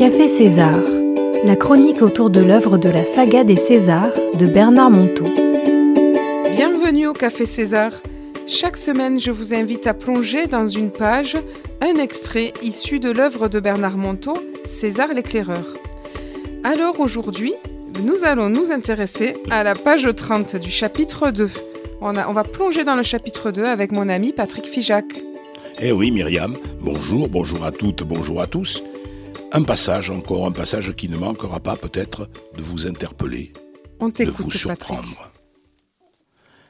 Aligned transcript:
Café 0.00 0.30
César, 0.30 0.80
la 1.44 1.56
chronique 1.56 2.00
autour 2.00 2.30
de 2.30 2.40
l'œuvre 2.40 2.78
de 2.78 2.88
la 2.88 3.04
saga 3.04 3.44
des 3.44 3.56
Césars 3.56 4.10
de 4.32 4.46
Bernard 4.46 4.90
Monteau. 4.90 5.26
Bienvenue 6.50 7.06
au 7.06 7.12
Café 7.12 7.44
César. 7.44 7.92
Chaque 8.46 8.78
semaine, 8.78 9.20
je 9.20 9.30
vous 9.30 9.52
invite 9.52 9.86
à 9.86 9.92
plonger 9.92 10.46
dans 10.46 10.64
une 10.64 10.90
page 10.90 11.36
un 11.82 11.96
extrait 12.00 12.54
issu 12.62 12.98
de 12.98 13.10
l'œuvre 13.10 13.48
de 13.48 13.60
Bernard 13.60 13.98
Monteau, 13.98 14.32
César 14.64 15.08
l'éclaireur. 15.12 15.64
Alors 16.64 16.98
aujourd'hui, 16.98 17.52
nous 18.02 18.24
allons 18.24 18.48
nous 18.48 18.70
intéresser 18.72 19.36
à 19.50 19.62
la 19.64 19.74
page 19.74 20.08
30 20.16 20.56
du 20.56 20.70
chapitre 20.70 21.30
2. 21.30 21.50
On, 22.00 22.16
a- 22.16 22.26
on 22.26 22.32
va 22.32 22.44
plonger 22.44 22.84
dans 22.84 22.96
le 22.96 23.02
chapitre 23.02 23.50
2 23.50 23.64
avec 23.64 23.92
mon 23.92 24.08
ami 24.08 24.32
Patrick 24.32 24.64
Fijac. 24.64 25.04
Eh 25.82 25.92
oui, 25.92 26.10
Myriam, 26.10 26.56
bonjour, 26.80 27.28
bonjour 27.28 27.64
à 27.66 27.70
toutes, 27.70 28.02
bonjour 28.02 28.40
à 28.40 28.46
tous. 28.46 28.82
Un 29.52 29.64
passage, 29.64 30.10
encore 30.10 30.46
un 30.46 30.52
passage 30.52 30.94
qui 30.94 31.08
ne 31.08 31.16
manquera 31.16 31.58
pas 31.60 31.76
peut-être 31.76 32.30
de 32.56 32.62
vous 32.62 32.86
interpeller, 32.86 33.52
On 33.98 34.08
de 34.08 34.24
vous 34.24 34.44
Patrick. 34.44 34.52
surprendre. 34.60 35.32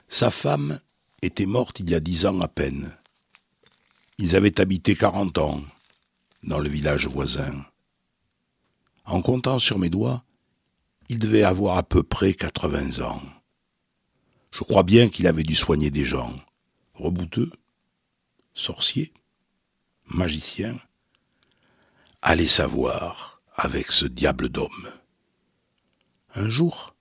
Sa 0.09 0.31
femme 0.31 0.81
était 1.21 1.47
morte 1.47 1.81
il 1.81 1.91
y 1.91 1.95
a 1.95 2.01
dix 2.01 2.25
ans 2.25 2.41
à 2.41 2.49
peine. 2.49 2.97
Ils 4.19 4.35
avaient 4.35 4.61
habité 4.61 4.95
quarante 4.97 5.37
ans 5.39 5.61
dans 6.43 6.59
le 6.59 6.71
village 6.71 7.07
voisin. 7.07 7.53
En 9.05 9.21
comptant 9.21 9.59
sur 9.59 9.79
mes 9.79 9.91
doigts, 9.91 10.25
il 11.11 11.19
devait 11.19 11.43
avoir 11.43 11.77
à 11.77 11.83
peu 11.83 12.03
près 12.03 12.33
80 12.33 13.05
ans. 13.05 13.21
Je 14.53 14.65
crois 14.65 14.85
bien 14.85 15.09
qu'il 15.09 15.27
avait 15.27 15.43
dû 15.43 15.55
soigner 15.55 15.91
des 15.91 16.05
gens. 16.05 16.35
Rebouteux 16.95 17.51
Sorcier 18.55 19.13
Magicien 20.07 20.77
Allez 22.23 22.49
savoir 22.49 23.41
avec 23.55 23.91
ce 23.93 24.05
diable 24.05 24.51
d'homme. 24.51 24.91
Un 26.35 26.51
jour, 26.51 26.95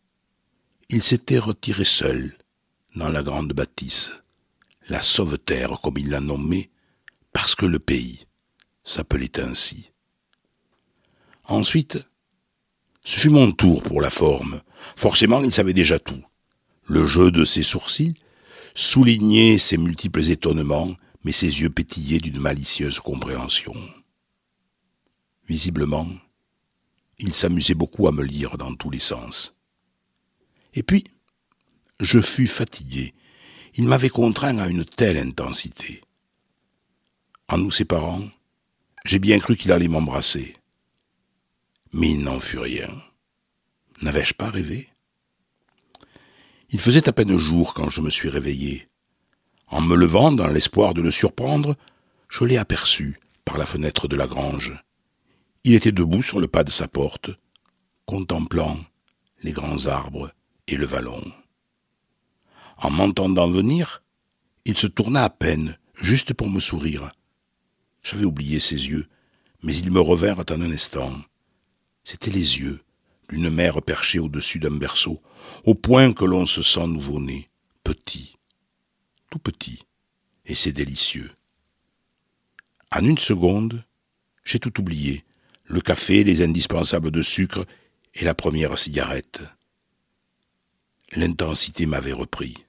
il 0.88 1.04
s'était 1.04 1.38
retiré 1.38 1.84
seul 1.84 2.38
dans 2.96 3.10
la 3.10 3.22
grande 3.22 3.52
bâtisse, 3.52 4.12
la 4.88 5.02
sauveterre 5.02 5.82
comme 5.82 5.98
il 5.98 6.10
l'a 6.10 6.22
nommée, 6.22 6.72
parce 7.34 7.54
que 7.54 7.66
le 7.66 7.80
pays 7.80 8.28
s'appelait 8.86 9.42
ainsi. 9.42 9.92
Ensuite, 11.44 12.00
ce 13.04 13.20
fut 13.20 13.30
mon 13.30 13.52
tour 13.52 13.84
pour 13.84 14.02
la 14.02 14.10
forme. 14.10 14.62
Forcément, 14.96 15.44
il 15.44 15.52
savait 15.52 15.74
déjà 15.74 16.00
tout. 16.00 16.24
Le 16.86 17.06
jeu 17.06 17.30
de 17.30 17.44
ses 17.44 17.64
sourcils 17.64 18.16
soulignait 18.74 19.58
ses 19.58 19.78
multiples 19.78 20.30
étonnements, 20.30 20.96
mais 21.26 21.34
ses 21.34 21.60
yeux 21.62 21.70
pétillaient 21.70 22.20
d'une 22.20 22.40
malicieuse 22.40 23.00
compréhension. 23.00 23.76
Visiblement, 25.50 26.08
il 27.18 27.34
s'amusait 27.34 27.74
beaucoup 27.74 28.08
à 28.08 28.12
me 28.12 28.24
lire 28.24 28.56
dans 28.56 28.76
tous 28.76 28.92
les 28.92 29.00
sens. 29.00 29.56
Et 30.76 30.84
puis, 30.84 31.04
je 32.00 32.22
fus 32.22 32.46
fatigué. 32.46 33.16
Il 33.74 33.86
m'avait 33.86 34.10
contraint 34.10 34.60
à 34.60 34.68
une 34.68 34.86
telle 34.86 35.18
intensité. 35.18 36.02
En 37.48 37.58
nous 37.58 37.72
séparant, 37.72 38.26
j'ai 39.06 39.18
bien 39.18 39.40
cru 39.40 39.58
qu'il 39.58 39.72
allait 39.72 39.88
m'embrasser. 39.88 40.56
Mais 41.94 42.12
il 42.12 42.22
n'en 42.22 42.40
fut 42.40 42.60
rien. 42.60 42.90
N'avais-je 44.04 44.36
pas 44.36 44.52
rêvé? 44.52 44.88
Il 46.70 46.80
faisait 46.80 47.10
à 47.10 47.12
peine 47.12 47.36
jour 47.38 47.74
quand 47.74 47.90
je 47.90 48.02
me 48.02 48.12
suis 48.12 48.30
réveillé. 48.30 48.88
En 49.66 49.82
me 49.82 49.96
levant 49.96 50.32
dans 50.32 50.48
l'espoir 50.48 50.94
de 50.94 51.02
le 51.02 51.10
surprendre, 51.10 51.76
je 52.28 52.46
l'ai 52.46 52.58
aperçu 52.58 53.20
par 53.46 53.58
la 53.58 53.66
fenêtre 53.66 54.08
de 54.08 54.16
la 54.16 54.28
grange. 54.28 54.80
Il 55.64 55.74
était 55.74 55.92
debout 55.92 56.22
sur 56.22 56.40
le 56.40 56.48
pas 56.48 56.64
de 56.64 56.72
sa 56.72 56.88
porte, 56.88 57.32
contemplant 58.06 58.78
les 59.44 59.52
grands 59.52 59.88
arbres 59.88 60.32
et 60.68 60.76
le 60.76 60.86
vallon. 60.86 61.22
En 62.78 62.90
m'entendant 62.90 63.50
venir, 63.50 64.04
il 64.66 64.78
se 64.78 64.88
tourna 64.88 65.24
à 65.24 65.30
peine, 65.30 65.78
juste 65.96 66.34
pour 66.34 66.50
me 66.50 66.60
sourire. 66.60 67.12
J'avais 68.04 68.26
oublié 68.26 68.60
ses 68.60 68.88
yeux, 68.88 69.08
mais 69.62 69.76
ils 69.76 69.92
me 69.92 70.00
revinrent 70.00 70.46
en 70.50 70.62
un 70.62 70.72
instant. 70.72 71.14
C'étaient 72.04 72.32
les 72.32 72.60
yeux 72.60 72.82
d'une 73.30 73.50
mère 73.50 73.82
perchée 73.82 74.20
au-dessus 74.20 74.60
d'un 74.60 74.72
berceau, 74.72 75.22
au 75.66 75.76
point 75.76 76.14
que 76.14 76.26
l'on 76.26 76.46
se 76.46 76.64
sent 76.64 76.88
nouveau-né, 76.88 77.50
petit, 77.84 78.38
tout 79.30 79.40
petit, 79.40 79.84
et 80.46 80.56
c'est 80.56 80.72
délicieux. 80.72 81.32
En 82.92 83.06
une 83.06 83.20
seconde, 83.20 83.84
j'ai 84.44 84.60
tout 84.60 84.80
oublié, 84.80 85.24
le 85.70 85.82
café, 85.82 86.24
les 86.24 86.44
indispensables 86.44 87.12
de 87.12 87.22
sucre 87.22 87.66
et 88.16 88.26
la 88.26 88.34
première 88.34 88.78
cigarette. 88.78 89.42
L'intensité 91.12 91.86
m'avait 91.86 92.12
repris. 92.12 92.66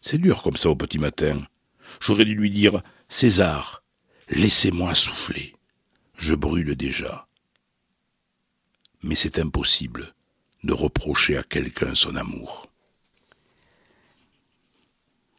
C'est 0.00 0.18
dur 0.18 0.42
comme 0.42 0.56
ça 0.56 0.70
au 0.70 0.76
petit 0.76 0.98
matin. 0.98 1.40
J'aurais 2.00 2.24
dû 2.24 2.34
lui 2.34 2.50
dire 2.50 2.82
César, 3.08 3.82
laissez-moi 4.28 4.94
souffler. 4.94 5.54
Je 6.18 6.34
brûle 6.34 6.74
déjà. 6.76 7.28
Mais 9.02 9.14
c'est 9.14 9.38
impossible 9.38 10.12
de 10.64 10.72
reprocher 10.72 11.36
à 11.36 11.42
quelqu'un 11.42 11.94
son 11.94 12.16
amour. 12.16 12.66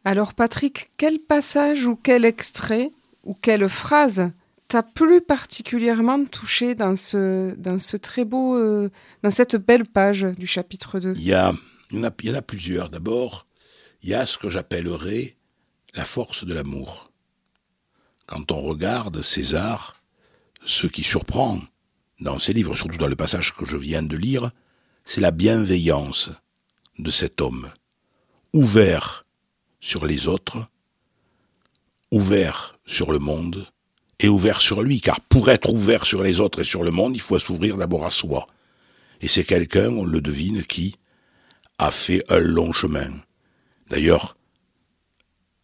Alors 0.04 0.34
Patrick, 0.34 0.90
quel 0.96 1.20
passage 1.20 1.86
ou 1.86 1.96
quel 1.96 2.24
extrait 2.24 2.90
ou 3.24 3.34
quelle 3.34 3.68
phrase 3.68 4.32
plus 4.80 5.20
particulièrement 5.20 6.24
touché 6.24 6.74
dans 6.74 6.96
ce, 6.96 7.54
dans 7.56 7.78
ce 7.78 7.98
très 7.98 8.24
beau, 8.24 8.56
euh, 8.56 8.90
dans 9.22 9.30
cette 9.30 9.56
belle 9.56 9.84
page 9.84 10.22
du 10.22 10.46
chapitre 10.46 10.98
2 10.98 11.12
Il 11.16 11.22
y, 11.22 11.34
a, 11.34 11.52
il, 11.90 11.98
y 11.98 12.00
en 12.00 12.04
a, 12.04 12.10
il 12.22 12.28
y 12.30 12.32
en 12.32 12.36
a 12.36 12.42
plusieurs. 12.42 12.88
D'abord, 12.88 13.46
il 14.02 14.08
y 14.08 14.14
a 14.14 14.24
ce 14.24 14.38
que 14.38 14.48
j'appellerais 14.48 15.36
la 15.94 16.06
force 16.06 16.44
de 16.44 16.54
l'amour. 16.54 17.12
Quand 18.26 18.50
on 18.50 18.62
regarde 18.62 19.20
César, 19.20 20.02
ce 20.64 20.86
qui 20.86 21.02
surprend 21.02 21.60
dans 22.20 22.38
ses 22.38 22.54
livres, 22.54 22.74
surtout 22.74 22.96
dans 22.96 23.08
le 23.08 23.16
passage 23.16 23.54
que 23.54 23.66
je 23.66 23.76
viens 23.76 24.02
de 24.02 24.16
lire, 24.16 24.52
c'est 25.04 25.20
la 25.20 25.32
bienveillance 25.32 26.30
de 26.98 27.10
cet 27.10 27.40
homme, 27.40 27.68
ouvert 28.52 29.24
sur 29.80 30.06
les 30.06 30.28
autres, 30.28 30.68
ouvert 32.10 32.78
sur 32.86 33.10
le 33.10 33.18
monde 33.18 33.71
et 34.22 34.28
ouvert 34.28 34.60
sur 34.60 34.82
lui, 34.82 35.00
car 35.00 35.20
pour 35.20 35.50
être 35.50 35.72
ouvert 35.72 36.06
sur 36.06 36.22
les 36.22 36.40
autres 36.40 36.60
et 36.60 36.64
sur 36.64 36.84
le 36.84 36.90
monde, 36.90 37.16
il 37.16 37.20
faut 37.20 37.38
s'ouvrir 37.38 37.76
d'abord 37.76 38.06
à 38.06 38.10
soi. 38.10 38.46
Et 39.20 39.28
c'est 39.28 39.44
quelqu'un, 39.44 39.90
on 39.90 40.04
le 40.04 40.20
devine, 40.20 40.62
qui 40.64 40.96
a 41.78 41.90
fait 41.90 42.22
un 42.30 42.38
long 42.38 42.72
chemin. 42.72 43.10
D'ailleurs, 43.90 44.36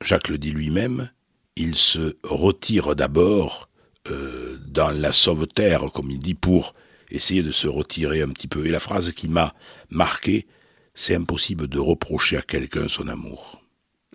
Jacques 0.02 0.28
le 0.28 0.38
dit 0.38 0.50
lui-même, 0.50 1.10
il 1.56 1.76
se 1.76 2.16
retire 2.24 2.94
d'abord 2.94 3.68
euh, 4.10 4.58
dans 4.66 4.90
la 4.90 5.12
sauveterre, 5.12 5.90
comme 5.92 6.10
il 6.10 6.20
dit, 6.20 6.34
pour 6.34 6.74
essayer 7.10 7.42
de 7.42 7.52
se 7.52 7.68
retirer 7.68 8.22
un 8.22 8.28
petit 8.28 8.48
peu. 8.48 8.66
Et 8.66 8.70
la 8.70 8.80
phrase 8.80 9.12
qui 9.12 9.28
m'a 9.28 9.54
marqué, 9.90 10.46
c'est 10.94 11.14
impossible 11.14 11.68
de 11.68 11.78
reprocher 11.78 12.36
à 12.36 12.42
quelqu'un 12.42 12.88
son 12.88 13.08
amour. 13.08 13.62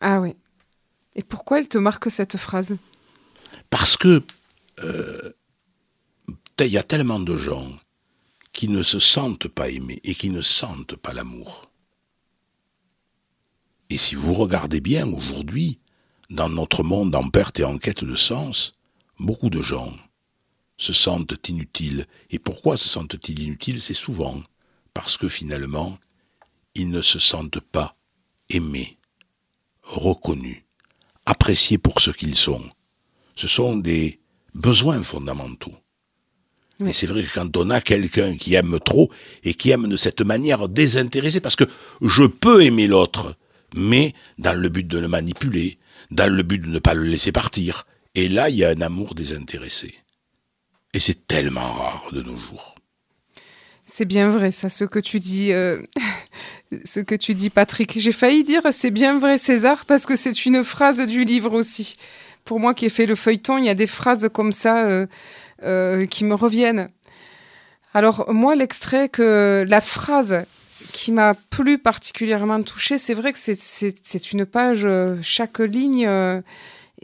Ah 0.01 0.19
oui. 0.19 0.35
Et 1.15 1.23
pourquoi 1.23 1.59
elle 1.59 1.69
te 1.69 1.77
marque 1.77 2.09
cette 2.11 2.37
phrase? 2.37 2.75
Parce 3.73 3.97
que 3.97 4.21
euh, 4.83 5.31
il 6.59 6.67
y 6.67 6.77
a 6.77 6.83
tellement 6.83 7.19
de 7.19 7.35
gens 7.35 7.71
qui 8.51 8.67
ne 8.67 8.83
se 8.83 8.99
sentent 8.99 9.47
pas 9.47 9.71
aimés 9.71 9.99
et 10.03 10.13
qui 10.13 10.29
ne 10.29 10.41
sentent 10.41 10.95
pas 10.95 11.11
l'amour. 11.11 11.71
Et 13.89 13.97
si 13.97 14.13
vous 14.13 14.35
regardez 14.35 14.79
bien 14.79 15.11
aujourd'hui, 15.11 15.79
dans 16.29 16.49
notre 16.49 16.83
monde 16.83 17.15
en 17.15 17.27
perte 17.31 17.61
et 17.61 17.63
en 17.63 17.79
quête 17.79 18.03
de 18.03 18.13
sens, 18.13 18.75
beaucoup 19.17 19.49
de 19.49 19.63
gens 19.63 19.91
se 20.77 20.93
sentent 20.93 21.49
inutiles. 21.49 22.05
Et 22.29 22.37
pourquoi 22.37 22.77
se 22.77 22.87
sentent-ils 22.87 23.39
inutiles? 23.39 23.81
C'est 23.81 23.95
souvent 23.95 24.39
parce 24.93 25.17
que 25.17 25.27
finalement, 25.27 25.97
ils 26.75 26.91
ne 26.91 27.01
se 27.01 27.17
sentent 27.17 27.59
pas 27.59 27.95
aimés, 28.51 28.99
reconnus, 29.81 30.61
appréciés 31.25 31.79
pour 31.79 32.01
ce 32.01 32.11
qu'ils 32.11 32.35
sont. 32.35 32.69
Ce 33.35 33.47
sont 33.47 33.75
des 33.75 34.19
besoins 34.53 35.01
fondamentaux. 35.01 35.73
Oui. 36.79 36.89
Et 36.89 36.93
c'est 36.93 37.07
vrai 37.07 37.23
que 37.23 37.33
quand 37.33 37.55
on 37.57 37.69
a 37.69 37.81
quelqu'un 37.81 38.35
qui 38.35 38.55
aime 38.55 38.79
trop 38.83 39.11
et 39.43 39.53
qui 39.53 39.71
aime 39.71 39.87
de 39.87 39.97
cette 39.97 40.21
manière 40.21 40.67
désintéressée, 40.67 41.39
parce 41.39 41.55
que 41.55 41.65
je 42.01 42.23
peux 42.23 42.63
aimer 42.63 42.87
l'autre, 42.87 43.35
mais 43.75 44.13
dans 44.37 44.59
le 44.59 44.69
but 44.69 44.87
de 44.87 44.97
le 44.97 45.07
manipuler, 45.07 45.77
dans 46.11 46.31
le 46.31 46.43
but 46.43 46.59
de 46.59 46.67
ne 46.67 46.79
pas 46.79 46.93
le 46.93 47.03
laisser 47.03 47.31
partir. 47.31 47.85
Et 48.15 48.27
là, 48.27 48.49
il 48.49 48.55
y 48.55 48.65
a 48.65 48.69
un 48.69 48.81
amour 48.81 49.15
désintéressé. 49.15 49.95
Et 50.93 50.99
c'est 50.99 51.27
tellement 51.27 51.73
rare 51.73 52.09
de 52.11 52.21
nos 52.21 52.37
jours. 52.37 52.75
C'est 53.85 54.05
bien 54.05 54.29
vrai, 54.29 54.51
ça, 54.51 54.69
ce 54.69 54.85
que 54.85 54.99
tu 54.99 55.19
dis, 55.19 55.51
euh, 55.51 55.81
ce 56.85 56.99
que 56.99 57.15
tu 57.15 57.33
dis, 57.35 57.49
Patrick. 57.49 57.99
J'ai 57.99 58.11
failli 58.11 58.43
dire 58.43 58.61
c'est 58.71 58.91
bien 58.91 59.19
vrai, 59.19 59.37
César, 59.37 59.85
parce 59.85 60.05
que 60.05 60.15
c'est 60.15 60.45
une 60.45 60.63
phrase 60.63 61.01
du 61.01 61.25
livre 61.25 61.53
aussi. 61.53 61.95
Pour 62.45 62.59
moi 62.59 62.73
qui 62.73 62.85
ai 62.85 62.89
fait 62.89 63.05
le 63.05 63.15
feuilleton, 63.15 63.57
il 63.57 63.65
y 63.65 63.69
a 63.69 63.75
des 63.75 63.87
phrases 63.87 64.29
comme 64.33 64.51
ça 64.51 64.85
euh, 64.85 65.07
euh, 65.63 66.05
qui 66.05 66.23
me 66.25 66.35
reviennent. 66.35 66.89
Alors 67.93 68.25
moi, 68.33 68.55
l'extrait 68.55 69.07
que 69.07 69.63
la 69.67 69.81
phrase 69.81 70.45
qui 70.91 71.11
m'a 71.11 71.35
plus 71.49 71.77
particulièrement 71.77 72.61
touchée, 72.61 72.97
c'est 72.97 73.13
vrai 73.13 73.33
que 73.33 73.39
c'est 73.39 74.31
une 74.31 74.45
page, 74.45 74.83
euh, 74.85 75.17
chaque 75.21 75.59
ligne, 75.59 76.05
euh, 76.07 76.41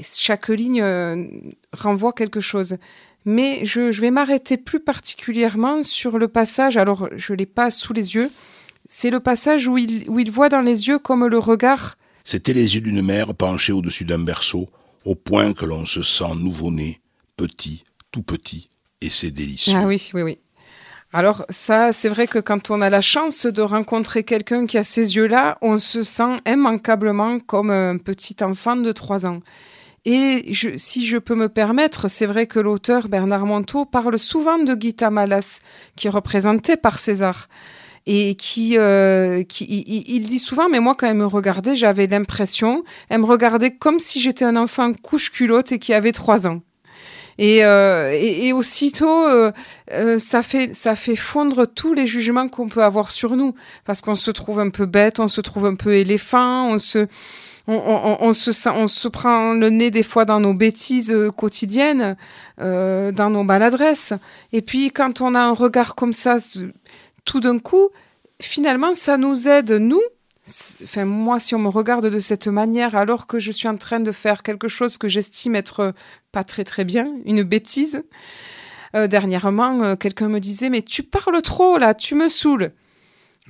chaque 0.02 0.50
ligne 0.50 0.82
euh, 0.82 1.26
renvoie 1.74 2.14
quelque 2.14 2.40
chose. 2.40 2.78
Mais 3.26 3.64
je, 3.66 3.92
je 3.92 4.02
vais 4.02 4.12
m'arrêter 4.12 4.58
plus 4.58 4.80
particulièrement 4.80 5.84
sur 5.84 6.18
le 6.18 6.28
passage, 6.28 6.78
alors 6.78 7.10
je 7.16 7.34
l'ai 7.34 7.46
pas 7.46 7.70
sous 7.70 7.94
les 7.94 8.16
yeux, 8.16 8.32
c'est 8.88 9.12
le 9.12 9.20
passage 9.20 9.68
où 9.68 9.78
il, 9.78 10.10
où 10.10 10.20
il 10.20 10.32
voit 10.32 10.50
dans 10.50 10.62
les 10.62 10.88
yeux 10.88 11.00
comme 11.00 11.28
le 11.28 11.38
regard. 11.38 11.96
C'étaient 12.24 12.54
les 12.54 12.76
yeux 12.76 12.82
d'une 12.82 13.02
mère 13.02 13.34
penchée 13.36 13.74
au-dessus 13.74 14.06
d'un 14.06 14.20
berceau, 14.20 14.70
au 15.06 15.16
point 15.16 15.54
que 15.54 15.66
l'on 15.66 15.86
se 15.86 16.04
sent 16.04 16.36
nouveau-né, 16.36 17.02
petit, 17.38 17.84
tout 18.12 18.24
petit, 18.24 18.70
et 19.02 19.10
c'est 19.10 19.32
délicieux. 19.32 19.74
Ah 19.76 19.86
oui, 19.86 20.10
oui, 20.14 20.22
oui. 20.22 20.40
Alors 21.12 21.44
ça, 21.50 21.92
c'est 21.92 22.10
vrai 22.10 22.28
que 22.28 22.38
quand 22.38 22.70
on 22.70 22.82
a 22.82 22.90
la 22.90 23.02
chance 23.02 23.48
de 23.48 23.62
rencontrer 23.64 24.24
quelqu'un 24.24 24.68
qui 24.68 24.78
a 24.78 24.84
ces 24.84 25.16
yeux-là, 25.16 25.58
on 25.62 25.80
se 25.80 26.04
sent 26.04 26.40
immanquablement 26.46 27.40
comme 27.40 27.72
un 27.72 27.98
petit 27.98 28.36
enfant 28.44 28.76
de 28.76 28.92
trois 28.92 29.26
ans. 29.26 29.40
Et 30.06 30.54
je, 30.54 30.78
si 30.78 31.06
je 31.06 31.18
peux 31.18 31.36
me 31.36 31.50
permettre, 31.50 32.08
c'est 32.08 32.28
vrai 32.28 32.46
que 32.46 32.60
l'auteur 32.60 33.10
Bernard 33.10 33.46
Monteau 33.46 33.86
parle 33.86 34.20
souvent 34.20 34.60
de 34.60 34.74
Guita 34.76 35.10
Malas, 35.10 35.60
qui 35.96 36.08
est 36.08 36.12
représenté 36.12 36.78
par 36.78 37.00
César. 37.00 37.50
Et 38.06 38.36
qui, 38.36 38.78
euh, 38.78 39.44
qui 39.44 39.66
il, 40.08 40.22
dit 40.28 40.40
souvent, 40.40 40.68
mais 40.70 40.80
moi 40.80 40.96
quand 40.96 41.08
elle 41.08 41.18
me 41.18 41.26
regardait, 41.26 41.76
j'avais 41.76 42.08
l'impression, 42.08 42.84
elle 43.10 43.20
me 43.20 43.26
regardait 43.26 43.76
comme 43.76 44.00
si 44.00 44.20
j'étais 44.20 44.46
un 44.46 44.56
enfant 44.56 44.94
couche 44.94 45.32
culotte 45.32 45.72
et 45.72 45.80
qui 45.80 45.94
avait 45.94 46.12
trois 46.12 46.48
ans. 46.48 46.62
Et, 47.38 47.64
euh, 47.64 48.12
et, 48.14 48.48
et, 48.48 48.54
aussitôt, 48.54 49.26
euh, 49.26 49.54
euh, 49.94 50.20
ça 50.20 50.44
fait 50.44 50.76
ça 50.76 50.94
fait 50.94 51.16
fondre 51.16 51.66
tous 51.66 51.94
les 51.94 52.06
jugements 52.06 52.50
qu'on 52.50 52.68
peut 52.68 52.84
avoir 52.84 53.12
sur 53.12 53.38
nous, 53.38 53.56
parce 53.86 54.02
qu'on 54.02 54.16
se 54.16 54.30
trouve 54.30 54.60
un 54.60 54.70
peu 54.70 54.86
bête, 54.86 55.22
on 55.22 55.30
se 55.30 55.40
trouve 55.40 55.66
un 55.66 55.76
peu 55.76 55.94
éléphant, 55.94 56.68
on 56.68 56.80
se 56.80 57.08
on, 57.70 57.76
on, 57.76 58.28
on, 58.28 58.34
se, 58.34 58.70
on 58.70 58.88
se 58.88 59.08
prend 59.08 59.54
le 59.54 59.70
nez 59.70 59.92
des 59.92 60.04
fois 60.04 60.26
dans 60.26 60.40
nos 60.40 60.54
bêtises 60.54 61.12
euh, 61.12 61.30
quotidiennes, 61.32 62.18
euh, 62.60 63.12
dans 63.12 63.30
nos 63.30 63.44
maladresses. 63.44 64.14
Et 64.52 64.62
puis 64.62 64.90
quand 64.92 65.22
on 65.22 65.36
a 65.36 65.40
un 65.40 65.54
regard 65.54 65.96
comme 65.96 66.14
ça, 66.14 66.38
tout 67.30 67.42
d'un 67.42 67.60
coup, 67.60 67.90
finalement, 68.42 68.96
ça 68.96 69.16
nous 69.16 69.48
aide, 69.48 69.74
nous, 69.74 70.02
enfin 70.84 71.06
moi 71.06 71.40
si 71.40 71.54
on 71.54 71.60
me 71.60 71.68
regarde 71.68 72.08
de 72.08 72.20
cette 72.20 72.48
manière 72.48 72.96
alors 72.96 73.28
que 73.28 73.38
je 73.38 73.52
suis 73.52 73.68
en 73.68 73.78
train 73.78 74.00
de 74.00 74.12
faire 74.12 74.42
quelque 74.42 74.68
chose 74.68 74.98
que 74.98 75.08
j'estime 75.08 75.56
être 75.56 75.94
pas 76.32 76.44
très 76.44 76.64
très 76.64 76.86
bien, 76.86 77.08
une 77.26 77.44
bêtise. 77.44 78.02
Euh, 78.96 79.06
dernièrement, 79.06 79.84
euh, 79.84 79.96
quelqu'un 79.96 80.28
me 80.28 80.40
disait 80.40 80.72
mais 80.72 80.82
tu 80.82 81.04
parles 81.04 81.40
trop 81.44 81.78
là, 81.78 81.94
tu 81.94 82.16
me 82.16 82.30
saoules. 82.30 82.72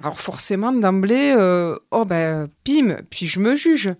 Alors 0.01 0.19
forcément 0.19 0.73
d'emblée, 0.73 1.33
euh, 1.37 1.77
oh 1.91 2.03
ben 2.03 2.49
bim, 2.65 2.97
puis 3.09 3.27
je 3.27 3.39
me 3.39 3.55
juge. 3.55 3.93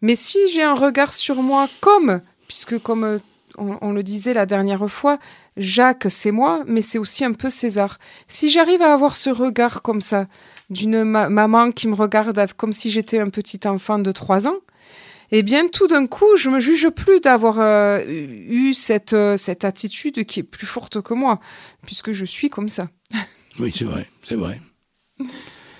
Mais 0.00 0.14
si 0.14 0.38
j'ai 0.52 0.62
un 0.62 0.74
regard 0.74 1.12
sur 1.12 1.42
moi 1.42 1.68
comme, 1.80 2.20
puisque 2.46 2.78
comme 2.78 3.18
on, 3.58 3.92
le 3.92 4.02
disait 4.02 4.32
la 4.32 4.46
dernière 4.46 4.88
fois, 4.90 5.18
Jacques 5.56 6.06
c'est 6.08 6.30
moi, 6.30 6.62
mais 6.66 6.82
c'est 6.82 6.98
aussi 6.98 7.24
un 7.24 7.32
peu 7.32 7.50
César. 7.50 7.98
Si 8.28 8.50
j'arrive 8.50 8.82
à 8.82 8.92
avoir 8.92 9.16
ce 9.16 9.30
regard 9.30 9.82
comme 9.82 10.00
ça, 10.00 10.26
d'une 10.70 11.04
ma 11.04 11.28
maman 11.28 11.70
qui 11.70 11.88
me 11.88 11.94
regarde 11.94 12.52
comme 12.54 12.72
si 12.72 12.90
j'étais 12.90 13.18
un 13.18 13.30
petit 13.30 13.60
enfant 13.66 13.98
de 13.98 14.12
trois 14.12 14.46
ans, 14.46 14.58
eh 15.30 15.42
bien, 15.42 15.68
tout 15.68 15.86
d'un 15.86 16.06
coup, 16.06 16.36
je 16.38 16.48
me 16.48 16.58
juge 16.58 16.88
plus 16.88 17.20
d'avoir 17.20 17.60
euh, 17.60 18.02
eu 18.06 18.72
cette, 18.72 19.12
euh, 19.12 19.36
cette 19.36 19.64
attitude 19.64 20.24
qui 20.24 20.40
est 20.40 20.44
plus 20.44 20.66
forte 20.66 21.02
que 21.02 21.12
moi, 21.12 21.38
puisque 21.84 22.12
je 22.12 22.24
suis 22.24 22.48
comme 22.48 22.70
ça. 22.70 22.88
oui, 23.58 23.72
c'est 23.76 23.84
vrai, 23.84 24.08
c'est 24.22 24.36
vrai. 24.36 24.60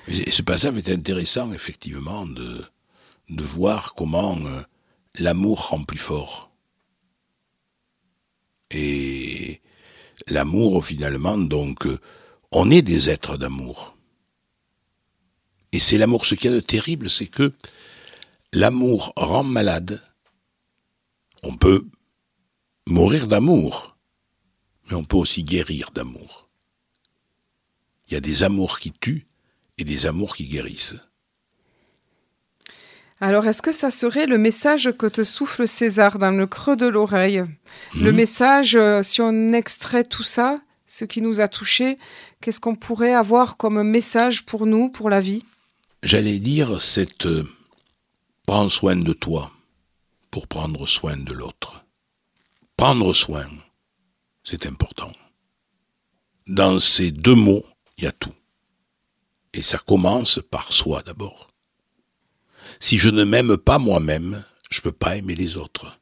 Et 0.09 0.31
ce 0.31 0.43
passage 0.43 0.77
est 0.77 0.91
intéressant, 0.91 1.53
effectivement, 1.53 2.27
de, 2.27 2.63
de 3.31 3.43
voir 3.43 3.95
comment 3.95 4.37
euh, 4.37 4.61
l'amour 5.19 5.69
rend 5.69 5.83
plus 5.85 5.99
fort. 5.99 6.48
Et 8.71 9.61
l'amour, 10.27 10.85
finalement, 10.85 11.39
donc, 11.39 11.87
euh, 11.87 11.99
on 12.51 12.71
est 12.71 12.83
des 12.83 13.11
êtres 13.11 13.37
d'amour. 13.37 13.97
Et 15.73 15.81
c'est 15.81 15.99
l'amour. 15.99 16.25
Ce 16.25 16.35
qu'il 16.35 16.51
y 16.51 16.55
a 16.55 16.57
de 16.57 16.61
terrible, 16.61 17.11
c'est 17.11 17.27
que 17.27 17.53
l'amour 18.53 19.13
rend 19.17 19.45
malade. 19.45 20.03
On 21.43 21.57
peut 21.57 21.87
mourir 22.87 23.27
d'amour, 23.27 23.97
mais 24.89 24.95
on 24.95 25.05
peut 25.05 25.17
aussi 25.17 25.45
guérir 25.45 25.91
d'amour. 25.91 26.49
Il 28.09 28.15
y 28.15 28.17
a 28.17 28.21
des 28.21 28.43
amours 28.43 28.79
qui 28.79 28.93
tuent 28.93 29.27
et 29.77 29.85
des 29.85 30.07
amours 30.07 30.35
qui 30.35 30.47
guérissent. 30.47 30.97
Alors, 33.21 33.47
est-ce 33.47 33.63
que 33.63 33.73
ça 33.73 33.91
serait 33.91 34.27
le 34.27 34.39
message 34.39 34.93
que 34.97 35.07
te 35.07 35.25
souffle 35.25 35.67
César 35.67 36.19
dans 36.19 36.31
le 36.31 36.47
creux 36.47 36.77
de 36.77 36.87
l'oreille 36.87 37.41
mmh. 37.41 38.05
Le 38.05 38.13
message, 38.13 38.77
euh, 38.77 39.03
si 39.03 39.21
on 39.21 39.53
extrait 39.53 40.05
tout 40.05 40.23
ça, 40.23 40.57
ce 40.87 41.05
qui 41.05 41.21
nous 41.21 41.41
a 41.41 41.49
touchés, 41.49 41.99
qu'est-ce 42.41 42.61
qu'on 42.61 42.77
pourrait 42.77 43.15
avoir 43.15 43.57
comme 43.57 43.83
message 43.83 44.45
pour 44.45 44.67
nous, 44.67 44.89
pour 44.89 45.11
la 45.11 45.19
vie? 45.19 45.45
J'allais 46.05 46.39
dire, 46.39 46.81
c'est 46.81 47.27
euh, 47.27 47.45
prends 48.47 48.69
soin 48.69 48.95
de 48.95 49.13
toi 49.13 49.51
pour 50.31 50.47
prendre 50.47 50.87
soin 50.87 51.17
de 51.17 51.33
l'autre. 51.33 51.85
Prendre 52.77 53.13
soin, 53.13 53.49
c'est 54.45 54.65
important. 54.67 55.13
Dans 56.47 56.79
ces 56.79 57.11
deux 57.11 57.35
mots, 57.35 57.65
il 57.99 58.05
y 58.05 58.07
a 58.07 58.13
tout. 58.13 58.33
Et 59.53 59.63
ça 59.63 59.79
commence 59.79 60.41
par 60.51 60.73
soi 60.73 61.03
d'abord. 61.03 61.48
Si 62.81 62.99
je 62.99 63.09
ne 63.09 63.25
m'aime 63.25 63.57
pas 63.57 63.79
moi-même, 63.79 64.45
je 64.71 64.79
ne 64.79 64.83
peux 64.83 64.93
pas 64.93 65.17
aimer 65.17 65.35
les 65.35 65.57
autres. 65.57 65.99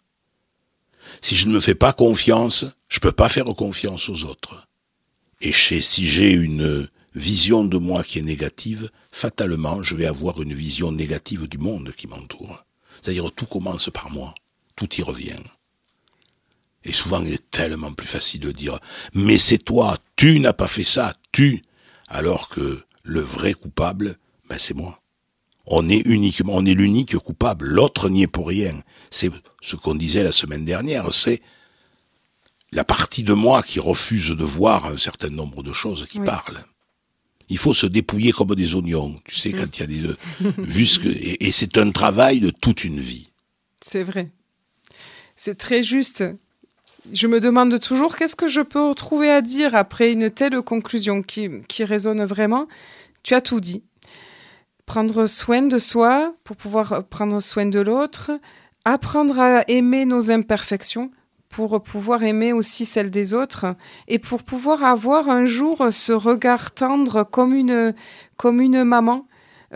Si 1.23 1.37
je 1.37 1.47
ne 1.47 1.53
me 1.53 1.61
fais 1.61 1.75
pas 1.75 1.93
confiance, 1.93 2.67
je 2.89 2.99
ne 2.99 3.01
peux 3.01 3.13
pas 3.13 3.29
faire 3.29 3.47
confiance 3.47 4.09
aux 4.09 4.25
autres. 4.25 4.67
Et 5.41 5.53
si 5.53 6.07
j'ai 6.07 6.33
une 6.33 6.89
vision 7.15 7.65
de 7.65 7.79
moi 7.79 8.03
qui 8.03 8.19
est 8.19 8.23
négative, 8.23 8.91
fatalement, 9.11 9.83
je 9.83 9.97
vais 9.97 10.07
avoir 10.07 10.41
une 10.43 10.55
vision 10.55 10.93
négative 10.93 11.49
du 11.49 11.59
monde 11.59 11.93
qui 11.97 12.07
m'entoure. 12.07 12.65
C'est-à-dire 13.01 13.33
tout 13.33 13.47
commence 13.47 13.91
par 13.91 14.11
moi, 14.11 14.35
tout 14.77 14.93
y 14.97 15.03
revient. 15.03 15.41
Et 16.85 16.93
souvent, 16.93 17.23
il 17.23 17.33
est 17.33 17.51
tellement 17.51 17.93
plus 17.93 18.07
facile 18.07 18.41
de 18.41 18.53
dire 18.53 18.79
mais 19.15 19.39
c'est 19.39 19.59
toi, 19.59 19.99
tu 20.15 20.39
n'as 20.41 20.53
pas 20.53 20.69
fait 20.69 20.85
ça, 20.85 21.15
tu, 21.33 21.63
alors 22.09 22.49
que 22.49 22.83
le 23.03 23.21
vrai 23.21 23.55
coupable, 23.55 24.17
ben 24.49 24.59
c'est 24.59 24.75
moi. 24.75 25.01
On 25.67 25.89
est 25.89 26.07
uniquement, 26.07 26.55
on 26.55 26.65
est 26.65 26.75
l'unique 26.75 27.17
coupable. 27.17 27.67
L'autre 27.67 28.09
n'y 28.09 28.23
est 28.23 28.29
pour 28.29 28.49
rien. 28.49 28.79
C'est 29.11 29.31
ce 29.61 29.77
qu'on 29.77 29.95
disait 29.95 30.23
la 30.23 30.33
semaine 30.33 30.65
dernière. 30.65 31.13
C'est 31.13 31.43
la 32.73 32.85
partie 32.85 33.25
de 33.25 33.33
moi 33.33 33.63
qui 33.63 33.81
refuse 33.81 34.31
de 34.31 34.45
voir 34.45 34.87
un 34.87 34.97
certain 34.97 35.31
nombre 35.31 35.63
de 35.63 35.73
choses 35.73 36.07
qui 36.07 36.21
oui. 36.21 36.27
parlent. 36.27 36.65
Il 37.49 37.59
faut 37.59 37.75
se 37.75 37.87
dépouiller 37.87 38.33
comme 38.33 38.55
des 38.55 38.75
oignons, 38.75 39.21
tu 39.25 39.37
sais, 39.37 39.53
quand 39.53 39.79
il 39.79 39.81
y 39.81 39.83
a 39.83 39.87
des... 39.87 40.63
Jusque, 40.69 41.07
et, 41.07 41.47
et 41.47 41.53
c'est 41.53 41.79
un 41.79 41.91
travail 41.91 42.41
de 42.41 42.51
toute 42.51 42.85
une 42.85 43.01
vie. 43.01 43.31
C'est 43.81 44.03
vrai. 44.03 44.31
C'est 45.37 45.57
très 45.57 45.83
juste. 45.83 46.25
Je 47.13 47.27
me 47.27 47.41
demande 47.41 47.79
toujours 47.79 48.17
qu'est-ce 48.17 48.35
que 48.35 48.49
je 48.49 48.61
peux 48.61 48.89
retrouver 48.89 49.31
à 49.31 49.43
dire 49.43 49.75
après 49.75 50.13
une 50.13 50.31
telle 50.31 50.61
conclusion 50.63 51.23
qui, 51.23 51.49
qui 51.69 51.85
résonne 51.85 52.25
vraiment? 52.25 52.67
Tu 53.23 53.35
as 53.35 53.41
tout 53.41 53.61
dit. 53.61 53.85
Prendre 54.87 55.27
soin 55.27 55.63
de 55.63 55.79
soi 55.79 56.35
pour 56.45 56.57
pouvoir 56.57 57.05
prendre 57.09 57.41
soin 57.41 57.67
de 57.67 57.81
l'autre, 57.81 58.31
apprendre 58.85 59.39
à 59.39 59.65
aimer 59.69 60.05
nos 60.05 60.31
imperfections, 60.31 61.11
pour 61.49 61.83
pouvoir 61.83 62.23
aimer 62.23 62.53
aussi 62.53 62.85
celle 62.85 63.11
des 63.11 63.35
autres 63.35 63.75
et 64.09 64.19
pour 64.19 64.43
pouvoir 64.43 64.85
avoir 64.85 65.29
un 65.29 65.47
jour 65.47 65.89
ce 65.91 66.13
regard 66.13 66.73
tendre 66.73 67.25
comme 67.25 67.55
une, 67.55 67.95
comme 68.37 68.61
une 68.61 68.85
maman. 68.85 69.27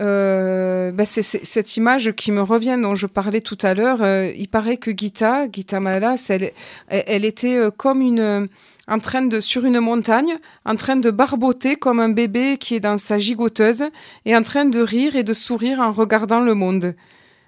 Euh, 0.01 0.91
ben 0.91 1.05
c'est 1.05 1.21
cette 1.21 1.77
image 1.77 2.13
qui 2.13 2.31
me 2.31 2.41
revient 2.41 2.77
dont 2.81 2.95
je 2.95 3.05
parlais 3.05 3.41
tout 3.41 3.57
à 3.61 3.73
l'heure. 3.73 4.01
Euh, 4.01 4.31
il 4.35 4.47
paraît 4.47 4.77
que 4.77 4.91
Gita, 4.95 5.49
Gita 5.51 5.79
Malas, 5.79 6.27
elle, 6.29 6.51
elle 6.87 7.23
était 7.23 7.57
euh, 7.57 7.69
comme 7.69 8.01
une, 8.01 8.49
en 8.87 8.99
train 8.99 9.21
de, 9.21 9.39
sur 9.39 9.63
une 9.63 9.79
montagne, 9.79 10.33
en 10.65 10.75
train 10.75 10.95
de 10.95 11.11
barboter 11.11 11.75
comme 11.75 11.99
un 11.99 12.09
bébé 12.09 12.57
qui 12.57 12.75
est 12.75 12.79
dans 12.79 12.97
sa 12.97 13.19
gigoteuse 13.19 13.83
et 14.25 14.35
en 14.35 14.41
train 14.41 14.65
de 14.65 14.79
rire 14.79 15.15
et 15.15 15.23
de 15.23 15.33
sourire 15.33 15.79
en 15.79 15.91
regardant 15.91 16.39
le 16.39 16.55
monde. 16.55 16.95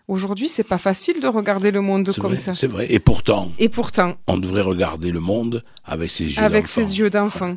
Aujourd'hui, 0.08 0.50
c'est 0.50 0.66
pas 0.66 0.78
facile 0.78 1.22
de 1.22 1.28
regarder 1.28 1.72
le 1.72 1.82
monde 1.82 2.12
comme 2.20 2.34
vrai, 2.34 2.42
ça. 2.42 2.54
C'est 2.54 2.68
vrai. 2.68 2.88
Et 2.90 3.00
pourtant. 3.00 3.52
Et 3.58 3.70
pourtant. 3.70 4.16
On 4.28 4.38
devrait 4.38 4.62
regarder 4.62 5.12
le 5.12 5.22
monde 5.22 5.64
avec 5.86 6.12
ses 6.12 6.26
yeux 6.26 6.44
Avec 6.44 6.68
ses 6.68 7.00
yeux 7.00 7.10
d'enfant. 7.10 7.56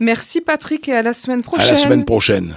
Merci 0.00 0.40
Patrick 0.40 0.88
et 0.88 0.94
à 0.94 1.02
la 1.02 1.12
semaine 1.12 1.42
prochaine. 1.42 1.68
À 1.68 1.72
la 1.72 1.76
semaine 1.76 2.04
prochaine. 2.04 2.54